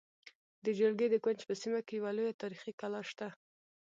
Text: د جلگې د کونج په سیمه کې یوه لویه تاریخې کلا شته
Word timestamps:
د 0.63 0.65
جلگې 0.79 1.07
د 1.11 1.15
کونج 1.23 1.39
په 1.47 1.53
سیمه 1.61 1.79
کې 1.87 1.93
یوه 1.99 2.11
لویه 2.17 2.39
تاریخې 2.41 2.71
کلا 2.81 3.01
شته 3.09 3.27